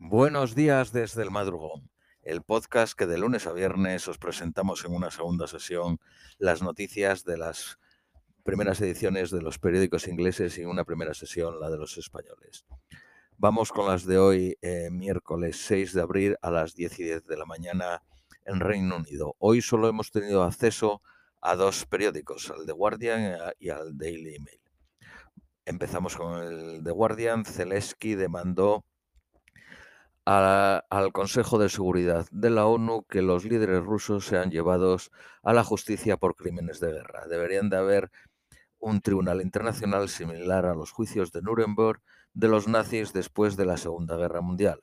[0.00, 1.90] Buenos días desde el madrugón,
[2.22, 5.98] el podcast que de lunes a viernes os presentamos en una segunda sesión
[6.38, 7.80] las noticias de las
[8.44, 12.64] primeras ediciones de los periódicos ingleses y una primera sesión la de los españoles.
[13.38, 17.26] Vamos con las de hoy, eh, miércoles 6 de abril a las 10 y 10
[17.26, 18.04] de la mañana
[18.44, 19.34] en Reino Unido.
[19.38, 21.02] Hoy solo hemos tenido acceso
[21.40, 24.60] a dos periódicos, al The Guardian y al Daily Mail.
[25.64, 27.44] Empezamos con el The Guardian.
[27.44, 28.84] Zelensky demandó
[30.30, 35.10] al Consejo de Seguridad de la ONU que los líderes rusos sean llevados
[35.42, 37.26] a la justicia por crímenes de guerra.
[37.28, 38.10] Deberían de haber
[38.78, 42.02] un tribunal internacional similar a los juicios de Nuremberg
[42.34, 44.82] de los nazis después de la Segunda Guerra Mundial.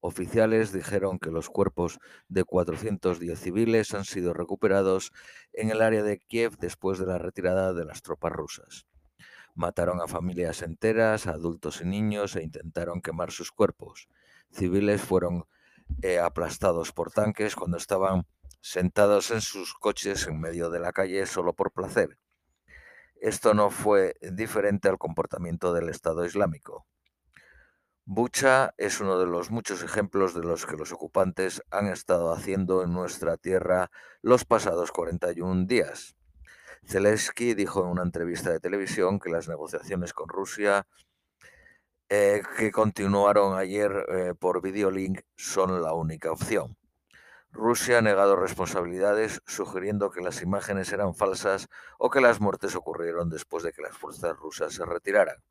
[0.00, 1.98] Oficiales dijeron que los cuerpos
[2.28, 5.12] de 410 civiles han sido recuperados
[5.54, 8.84] en el área de Kiev después de la retirada de las tropas rusas.
[9.54, 14.08] Mataron a familias enteras, a adultos y niños e intentaron quemar sus cuerpos.
[14.54, 15.46] Civiles fueron
[16.02, 18.26] eh, aplastados por tanques cuando estaban
[18.60, 22.18] sentados en sus coches en medio de la calle solo por placer.
[23.20, 26.86] Esto no fue diferente al comportamiento del Estado Islámico.
[28.06, 32.82] Bucha es uno de los muchos ejemplos de los que los ocupantes han estado haciendo
[32.82, 36.14] en nuestra tierra los pasados 41 días.
[36.86, 40.86] Zelensky dijo en una entrevista de televisión que las negociaciones con Rusia,
[42.16, 46.76] eh, que continuaron ayer eh, por videolink, son la única opción.
[47.50, 53.30] Rusia ha negado responsabilidades, sugiriendo que las imágenes eran falsas o que las muertes ocurrieron
[53.30, 55.42] después de que las fuerzas rusas se retiraran.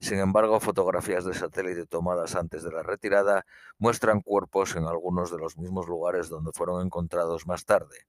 [0.00, 3.46] Sin embargo, fotografías de satélite tomadas antes de la retirada
[3.78, 8.06] muestran cuerpos en algunos de los mismos lugares donde fueron encontrados más tarde.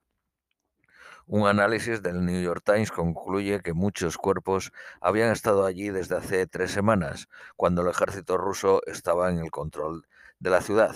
[1.28, 6.46] Un análisis del New York Times concluye que muchos cuerpos habían estado allí desde hace
[6.46, 10.06] tres semanas, cuando el ejército ruso estaba en el control
[10.38, 10.94] de la ciudad.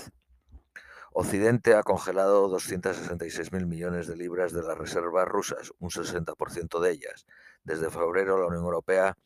[1.12, 7.26] Occidente ha congelado 266.000 millones de libras de las reservas rusas, un 60% de ellas.
[7.64, 9.16] Desde febrero la Unión Europea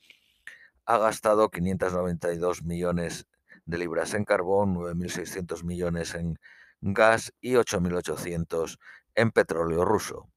[0.87, 3.27] ha gastado 592 millones
[3.67, 6.39] de libras en carbón, 9.600 millones en
[6.81, 8.79] gas y 8.800
[9.15, 10.31] en petróleo ruso.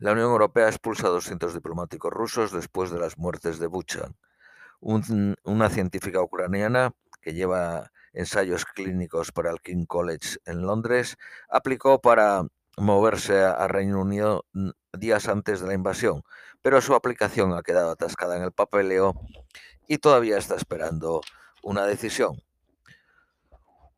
[0.00, 4.08] La Unión Europea expulsa a 200 diplomáticos rusos después de las muertes de Bucha.
[4.80, 11.18] una científica ucraniana que lleva ensayos clínicos para el King College en Londres
[11.50, 12.46] aplicó para
[12.78, 14.46] moverse a Reino Unido
[14.94, 16.22] días antes de la invasión,
[16.62, 19.20] pero su aplicación ha quedado atascada en el papeleo
[19.86, 21.20] y todavía está esperando
[21.62, 22.42] una decisión.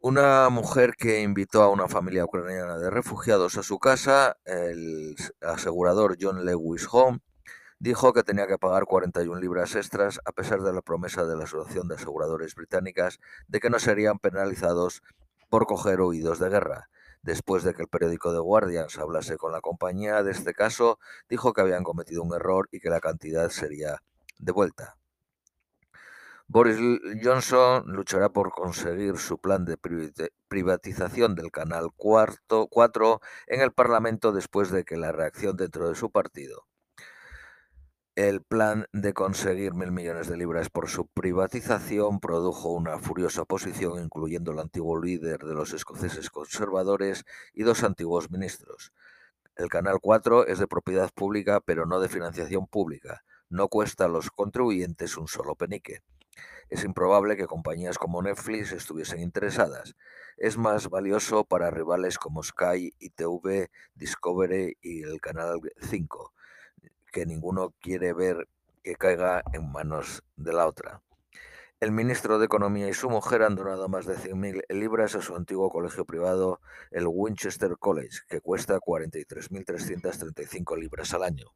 [0.04, 6.16] Una mujer que invitó a una familia ucraniana de refugiados a su casa, el asegurador
[6.20, 7.20] John Lewis Home,
[7.78, 11.44] dijo que tenía que pagar 41 libras extras a pesar de la promesa de la
[11.44, 15.04] Asociación de Aseguradores Británicas de que no serían penalizados
[15.48, 16.88] por coger huidos de guerra.
[17.22, 20.98] Después de que el periódico The Guardian hablase con la compañía de este caso,
[21.30, 24.02] dijo que habían cometido un error y que la cantidad sería
[24.40, 24.96] devuelta.
[26.54, 26.76] Boris
[27.24, 29.78] Johnson luchará por conseguir su plan de
[30.48, 36.10] privatización del Canal 4 en el Parlamento después de que la reacción dentro de su
[36.10, 36.66] partido.
[38.16, 44.04] El plan de conseguir mil millones de libras por su privatización produjo una furiosa oposición,
[44.04, 47.24] incluyendo el antiguo líder de los escoceses conservadores
[47.54, 48.92] y dos antiguos ministros.
[49.56, 53.24] El Canal 4 es de propiedad pública, pero no de financiación pública.
[53.48, 56.02] No cuesta a los contribuyentes un solo penique.
[56.68, 59.94] Es improbable que compañías como Netflix estuviesen interesadas.
[60.38, 66.32] Es más valioso para rivales como Sky, ITV, Discovery y el Canal 5,
[67.12, 68.48] que ninguno quiere ver
[68.82, 71.02] que caiga en manos de la otra.
[71.78, 75.36] El ministro de Economía y su mujer han donado más de 100.000 libras a su
[75.36, 81.52] antiguo colegio privado, el Winchester College, que cuesta 43.335 libras al año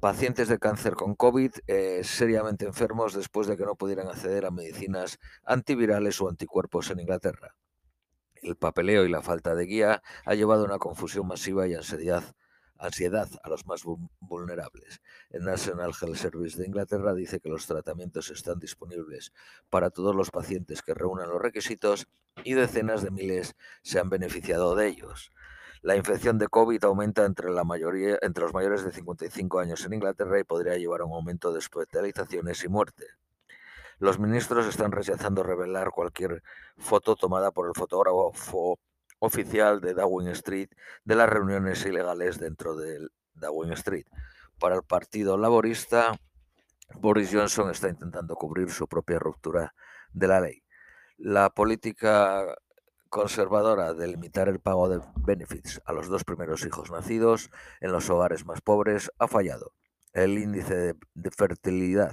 [0.00, 4.50] pacientes de cáncer con COVID eh, seriamente enfermos después de que no pudieran acceder a
[4.50, 7.56] medicinas antivirales o anticuerpos en Inglaterra.
[8.42, 12.22] El papeleo y la falta de guía ha llevado a una confusión masiva y ansiedad,
[12.76, 13.82] ansiedad a los más
[14.20, 15.00] vulnerables.
[15.30, 19.32] El National Health Service de Inglaterra dice que los tratamientos están disponibles
[19.68, 22.06] para todos los pacientes que reúnan los requisitos
[22.44, 25.32] y decenas de miles se han beneficiado de ellos.
[25.82, 29.92] La infección de COVID aumenta entre, la mayoría, entre los mayores de 55 años en
[29.92, 33.06] Inglaterra y podría llevar a un aumento de hospitalizaciones y muerte.
[33.98, 36.42] Los ministros están rechazando revelar cualquier
[36.76, 38.78] foto tomada por el fotógrafo
[39.20, 40.70] oficial de Downing Street
[41.04, 44.06] de las reuniones ilegales dentro de Downing Street.
[44.58, 46.18] Para el Partido Laborista,
[46.94, 49.74] Boris Johnson está intentando cubrir su propia ruptura
[50.12, 50.62] de la ley.
[51.16, 52.56] La política
[53.08, 57.50] conservadora de limitar el pago de benefits a los dos primeros hijos nacidos
[57.80, 59.72] en los hogares más pobres ha fallado.
[60.12, 62.12] El índice de, fertilidad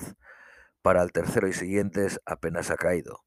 [0.81, 3.23] para el tercero y siguientes apenas ha caído.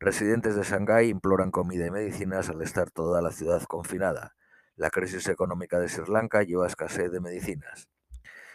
[0.00, 4.34] Residentes de Shanghái imploran comida y medicinas al estar toda la ciudad confinada.
[4.74, 7.88] La crisis económica de Sri Lanka lleva a escasez de medicinas.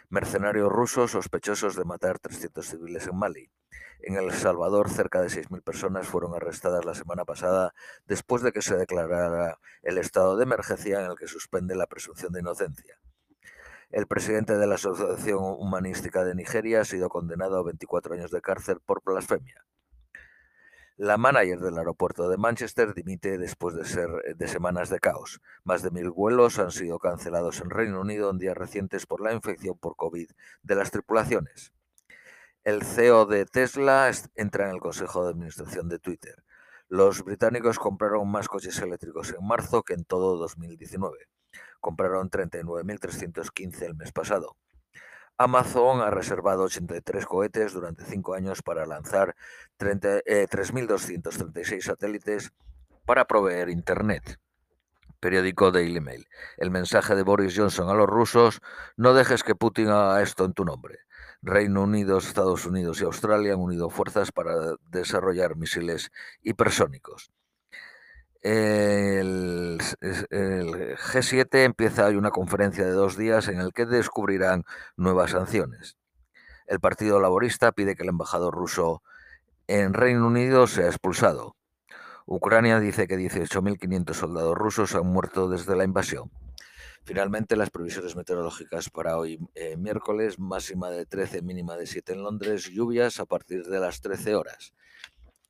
[0.09, 3.51] Mercenarios rusos sospechosos de matar 300 civiles en Mali.
[3.99, 7.73] En El Salvador, cerca de 6.000 personas fueron arrestadas la semana pasada
[8.05, 12.31] después de que se declarara el estado de emergencia en el que suspende la presunción
[12.31, 12.99] de inocencia.
[13.89, 18.41] El presidente de la Asociación Humanística de Nigeria ha sido condenado a 24 años de
[18.41, 19.65] cárcel por blasfemia.
[20.97, 25.41] La manager del aeropuerto de Manchester dimite después de, ser, de semanas de caos.
[25.63, 29.31] Más de mil vuelos han sido cancelados en Reino Unido en días recientes por la
[29.31, 30.29] infección por COVID
[30.63, 31.71] de las tripulaciones.
[32.67, 36.43] El CEO de Tesla entra en el Consejo de Administración de Twitter.
[36.89, 41.17] Los británicos compraron más coches eléctricos en marzo que en todo 2019
[41.79, 44.57] compraron 39.315 el mes pasado.
[45.37, 49.37] Amazon ha reservado 83 cohetes durante cinco años para lanzar
[49.79, 52.51] 3.236 eh, satélites
[53.05, 54.41] para proveer Internet.
[55.19, 56.27] Periódico Daily Mail.
[56.57, 58.61] El mensaje de Boris Johnson a los rusos,
[58.95, 60.99] no dejes que Putin haga esto en tu nombre.
[61.41, 64.53] Reino Unido, Estados Unidos y Australia han unido fuerzas para
[64.89, 66.11] desarrollar misiles
[66.41, 67.31] hipersónicos
[68.47, 74.63] el, G7 empieza hoy una conferencia de dos días en el que descubrirán
[74.95, 75.97] nuevas sanciones.
[76.65, 79.03] El Partido Laborista pide que el embajador ruso
[79.67, 81.56] en Reino Unido sea expulsado.
[82.29, 86.29] Ucrania dice que 18.500 soldados rusos han muerto desde la invasión.
[87.05, 92.23] Finalmente, las previsiones meteorológicas para hoy eh, miércoles, máxima de 13, mínima de 7 en
[92.23, 94.73] Londres, lluvias a partir de las 13 horas.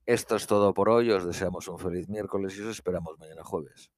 [0.05, 1.09] Esto es todo por hoy.
[1.09, 3.89] Os deseamos un feliz miércoles y os esperamos mañana jueves.